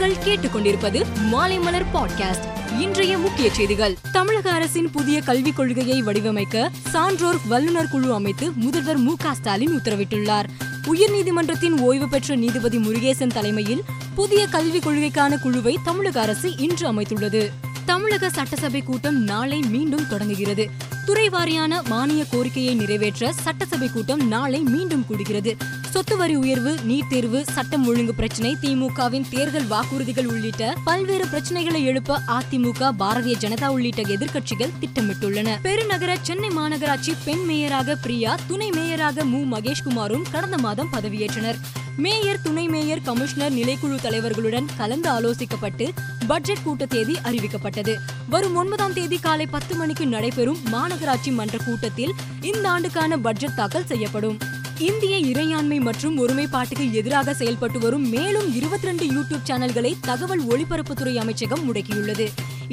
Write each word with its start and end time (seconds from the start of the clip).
நீங்கள் 0.00 0.24
கேட்டுக்கொண்டிருப்பது 0.24 1.04
மாலைமலர் 1.32 1.84
பாட்காஸ்ட் 1.94 2.78
இன்றைய 2.80 3.18
முக்கிய 3.18 3.50
செய்திகள். 3.50 3.96
தமிழக 4.12 4.50
அரசின் 4.50 4.90
புதிய 4.90 5.20
கல்விக் 5.20 5.56
கொள்கையை 5.56 6.02
வடிவமைக்க 6.02 6.70
சான்றோர் 6.88 7.36
வல்லுநர் 7.48 7.88
குழு 7.88 8.14
அமைத்து 8.14 8.52
முதல்வர் 8.52 8.96
மு 8.96 9.14
ஸ்டாலின் 9.32 9.80
உத்தரவிட்டுள்ளார். 9.80 10.44
உயர்நீதிமன்றத்தின் 10.86 11.80
ஓய்வு 11.80 12.08
பெற்ற 12.08 12.36
நீதிபதி 12.36 12.78
முருகேசன் 12.78 13.32
தலைமையில் 13.32 13.84
புதிய 14.14 14.46
கல்விக் 14.46 14.86
கொள்கைக்கான 14.86 15.38
குழுவை 15.38 15.78
தமிழக 15.84 16.20
அரசு 16.20 16.56
இன்று 16.56 16.92
அமைத்துள்ளது. 16.92 17.50
தமிழக 17.84 18.30
சட்டசபை 18.30 18.82
கூட்டம் 18.82 19.22
நாளை 19.22 19.60
மீண்டும் 19.60 20.08
தொடங்குகிறது. 20.08 20.70
துறை 21.06 21.28
வாரியான 21.28 21.82
மானிய 21.82 22.24
கோரிக்கையை 22.30 22.74
நிறைவேற்ற 22.74 23.32
சட்டசபை 23.32 23.88
கூட்டம் 23.88 24.28
நாளை 24.28 24.60
மீண்டும் 24.60 25.04
கூடுகிறது. 25.10 25.56
சொத்து 25.90 26.16
வரி 26.16 26.34
உயர்வு 26.34 26.78
நீட் 26.88 27.08
தேர்வு 27.08 27.44
சட்டம் 27.44 27.86
ஒழுங்கு 27.86 28.14
பிரச்சினை 28.14 28.56
திமுகவின் 28.60 29.28
தேர்தல் 29.30 29.66
வாக்குறுதிகள் 29.66 30.26
உள்ளிட்ட 30.26 30.76
பல்வேறு 30.84 31.24
பிரச்சனைகளை 31.24 31.82
எழுப்ப 31.82 32.20
அதிமுக 32.28 32.92
பாரதிய 32.98 33.34
ஜனதா 33.40 33.66
உள்ளிட்ட 33.66 34.02
எதிர்க்கட்சிகள் 34.02 34.72
திட்டமிட்டுள்ளன. 34.80 35.58
பெருநகர 35.62 36.16
சென்னை 36.22 36.48
மாநகராட்சி 36.48 37.14
பெண் 37.24 37.44
மேயராக 37.48 37.96
பிரியா 38.02 38.36
துணை 38.46 38.70
மேயராக 38.70 39.24
மு. 39.24 39.56
மகேஷ்குமாரும் 39.56 40.22
கடந்த 40.30 40.58
மாதம் 40.58 40.88
பதவியேற்றனர். 40.92 41.58
மேயர் 41.96 42.42
துணை 42.42 42.68
மேயர் 42.68 43.02
கமிஷனர் 43.02 43.52
நிலைக்குழு 43.52 44.00
தலைவர்களுடன் 44.00 44.66
கலந்து 44.76 45.10
ஆலோசிக்கப்பட்டு 45.10 45.88
பட்ஜெட் 46.26 46.62
கூட்ட 46.62 46.86
தேதி 46.86 47.16
அறிவிக்கப்பட்டது. 47.24 47.94
வரும் 48.28 48.54
ஒன்பதாம் 48.54 48.92
தேதி 48.92 49.18
காலை 49.18 49.46
பத்து 49.46 49.74
மணிக்கு 49.74 50.06
நடைபெறும் 50.06 50.58
மாநில 50.64 50.88
மாநகராட்சி 50.90 51.30
மன்ற 51.32 51.56
கூட்டத்தில் 51.64 52.12
இந்த 52.40 52.64
ஆண்டுக்கான 52.68 53.16
பட்ஜெட் 53.16 53.54
தாக்கல் 53.54 53.86
செய்யப்படும். 53.86 54.36
இந்திய 54.78 55.14
இறையாண்மை 55.30 55.78
மற்றும் 55.80 56.16
ஒருமைப்பாட்டுக்கு 56.18 56.86
எதிராக 56.92 57.34
செயல்பட்டு 57.34 57.78
வரும் 57.78 58.06
மேலும் 58.08 58.48
இருபத்தி 58.54 58.86
ரெண்டு 58.86 59.06
யூடியூப் 59.06 59.46
சேனல்களை 59.48 59.92
தகவல் 60.00 60.42
ஒளிபரப்புத்துறை 60.46 61.14
அமைச்சகம் 61.16 61.62
முடக்கியுள்ளது. 61.66 62.26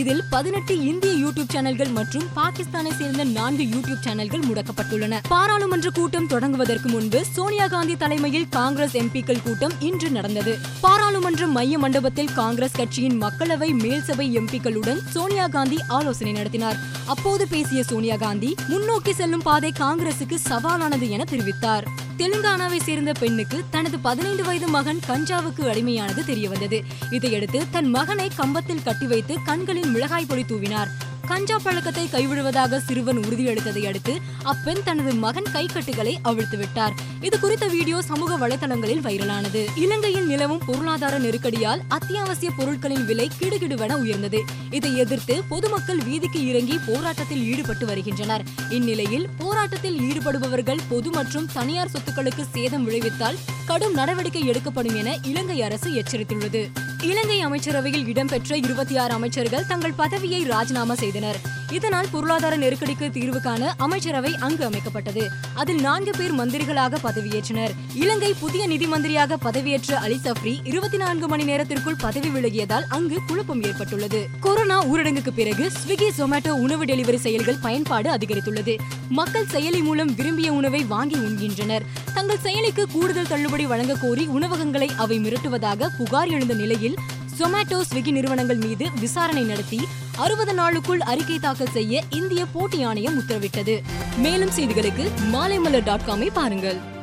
இதில் 0.00 0.22
பதினெட்டு 0.30 0.80
இந்திய 0.80 1.26
யூடியூப் 1.26 1.48
சேனல்கள் 1.48 1.88
மற்றும் 1.88 2.24
பாகிஸ்தானை 2.36 2.92
சேர்ந்த 2.98 3.24
நான்கு 3.24 3.64
யூடியூப் 3.64 4.00
சேனல்கள் 4.00 4.40
முடக்கப்பட்டுள்ளன. 4.40 5.20
பாராளுமன்ற 5.28 5.90
கூட்டம் 5.90 6.26
தொடங்குவதற்கு 6.26 6.88
முன்பு 6.88 7.24
சோனியா 7.24 7.66
காந்தி 7.66 7.96
தலைமையில் 7.96 8.48
காங்கிரஸ் 8.48 8.96
எம்பிக்கள் 8.96 9.42
கூட்டம் 9.42 9.72
இன்று 9.80 10.10
நடந்தது. 10.10 10.58
பாராளுமன்ற 10.80 11.46
மைய 11.46 11.78
மண்டபத்தில் 11.78 12.32
காங்கிரஸ் 12.32 12.76
கட்சியின் 12.76 13.22
மக்களவை 13.22 13.70
மேல்சபை 13.84 14.26
எம்பிக்களுடன் 14.40 15.00
சோனியா 15.08 15.46
காந்தி 15.46 15.78
ஆலோசனை 15.88 16.32
நடத்தினார். 16.32 16.76
அப்போது 17.06 17.48
பேசிய 17.48 17.82
சோனியா 17.82 18.16
காந்தி 18.16 18.54
முன்னோக்கி 18.68 19.12
செல்லும் 19.12 19.42
பாதை 19.42 19.72
காங்கிரசுக்கு 19.78 20.38
சவாலானது 20.48 21.08
என 21.08 21.24
தெரிவித்தார். 21.30 21.86
தெலுங்கானாவை 22.18 22.80
சேர்ந்த 22.82 23.12
பெண்ணுக்கு 23.12 23.64
தனது 23.70 23.98
பதினைந்து 23.98 24.44
வயது 24.44 24.68
மகன் 24.68 25.00
கஞ்சாவுக்கு 25.08 25.62
அடிமையானது 25.62 26.22
தெரியவந்தது. 26.22 26.82
இதையடுத்து 27.10 27.64
தன் 27.70 27.86
மகனை 27.86 28.30
கம்பத்தில் 28.36 28.82
கட்டி 28.82 29.06
வைத்து 29.06 29.36
கண்களில் 29.44 29.86
மிளகாய் 29.86 30.26
பொடி 30.26 30.42
தூவினார். 30.42 30.88
கஞ்சா 31.26 31.56
பழக்கத்தை 31.56 32.08
கைவிடுவதாக 32.12 32.78
சிறுவன் 32.78 33.18
உறுதியளித்ததை 33.18 33.86
அடுத்து 33.86 34.20
அப்பெண் 34.42 34.82
தனது 34.84 35.14
மகன் 35.14 35.46
கைக்கட்டுகளை 35.52 36.14
அவிழ்த்து 36.22 36.56
விட்டார். 36.56 36.94
இது 37.20 37.40
குறித்த 37.40 37.66
வீடியோ 37.66 38.02
சமூக 38.02 38.48
வலைதளங்களில் 38.48 39.00
வைரலானது. 39.00 39.66
இலங்கையில் 39.76 40.26
நிலவும் 40.26 40.60
பொருளாதார 40.66 41.18
நெருக்கடியால் 41.18 41.80
அத்தியாவசிய 41.88 42.50
பொருட்களின் 42.56 43.04
விலை 43.04 43.30
கிடுகிடுவென 43.40 43.92
உயர்ந்தது. 43.92 44.42
இதை 44.70 44.96
எதிர்த்து 44.96 45.42
பொதுமக்கள் 45.48 45.98
வீதிக்கு 45.98 46.46
இறங்கி 46.46 46.78
போராட்டத்தில் 46.86 47.44
ஈடுபட்டு 47.44 47.86
வருகின்றனர். 47.86 48.42
இந்நிலையில் 48.70 49.28
போராட்டத்தில் 49.38 49.98
ஈடுபடுபவர்கள் 50.00 50.80
பொது 50.88 51.10
மற்றும் 51.10 51.48
தனியார் 51.52 51.90
சொத்துக்களுக்கு 51.90 52.44
சேதம் 52.52 52.90
விளைவித்தால் 52.90 53.38
கடும் 53.66 53.94
நடவடிக்கை 53.94 54.46
எடுக்கப்படும் 54.46 54.96
என 54.96 55.18
இலங்கை 55.22 55.62
அரசு 55.62 55.90
எச்சரித்துள்ளது. 55.90 56.62
இலங்கை 57.02 57.40
அமைச்சரவையில் 57.40 58.06
இடம்பெற்ற 58.06 58.56
இருபத்தி 58.56 58.96
ஆறு 58.96 59.12
அமைச்சர்கள் 59.12 59.66
தங்கள் 59.66 59.92
பதவியை 59.92 60.44
ராஜினாமா 60.44 60.94
செய்தனர். 61.14 61.40
இதனால் 61.70 62.08
பொருளாதார 62.12 62.54
நெருக்கடிக்கு 62.56 63.10
தீர்வு 63.10 63.40
காண 63.40 63.74
அமைச்சரவை 63.78 64.32
அங்கு 64.46 64.64
அமைக்கப்பட்டது. 64.68 65.24
அதில் 65.54 65.80
நான்கு 65.80 66.12
பேர் 66.18 66.34
மந்திரிகளாக 66.34 66.98
பதவியேற்றனர். 67.04 67.72
இலங்கை 67.94 68.34
புதிய 68.40 68.66
நிதி 68.66 68.86
மந்திரியாக 68.86 69.36
பதவியேற்ற 69.44 69.92
அலி 70.06 70.18
சப்ரி 70.24 70.54
இருபத்தி 70.64 70.96
நான்கு 70.96 71.28
மணி 71.28 71.44
நேரத்திற்குள் 71.44 72.00
பதவி 72.00 72.28
விலகியதால் 72.28 72.86
அங்கு 72.88 73.18
குழப்பம் 73.26 73.62
ஏற்பட்டுள்ளது. 73.62 74.28
கொரோனா 74.40 74.78
ஊரடங்குக்கு 74.84 75.32
பிறகு 75.34 75.70
ஸ்விக்கி 75.78 76.08
ஜொமேட்டோ 76.18 76.48
உணவு 76.48 76.84
டெலிவரி 76.84 77.20
செயல்கள் 77.26 77.62
பயன்பாடு 77.62 78.10
அதிகரித்துள்ளது. 78.10 78.78
மக்கள் 79.08 79.50
செயலி 79.52 79.82
மூலம் 79.82 80.14
விரும்பிய 80.14 80.52
உணவை 80.52 80.82
வாங்கி 80.94 81.14
உண்கின்றனர். 81.14 81.86
தங்கள் 82.14 82.44
செயலிக்கு 82.44 82.84
கூடுதல் 82.92 83.32
தள்ளுபடி 83.32 83.66
வழங்க 83.66 83.94
கோரி 83.94 84.26
உணவகங்களை 84.26 84.90
அவை 84.96 85.18
மிரட்டுவதாக 85.18 85.88
புகார் 85.98 86.28
எழுந்த 86.28 86.54
நிலையில் 86.54 86.98
ஜொமேட்டோ 87.38 87.80
ஸ்விக்கி 87.92 88.10
நிறுவனங்கள் 88.10 88.56
மீது 88.56 88.88
விசாரணை 89.00 89.42
நடத்தி 89.42 89.88
அறுபது 90.16 90.54
நாளுக்குள் 90.54 91.00
அறிக்கை 91.00 91.38
தாக்கல் 91.38 91.70
செய்ய 91.70 92.02
இந்திய 92.10 92.46
போட்டி 92.46 92.82
ஆணையம் 92.82 93.20
உத்தரவிட்டது. 93.20 93.82
மேலும் 94.16 94.50
செய்திகளுக்கு 94.50 95.10
மாலைமலர் 95.32 95.82
டாட் 95.82 96.06
காமை 96.06 96.30
பாருங்கள். 96.32 96.93